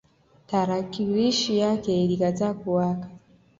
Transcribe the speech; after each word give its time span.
Tarakilishi 0.47 1.57
yake 1.57 2.03
ilikataa 2.05 2.53
kuwaka 2.53 3.09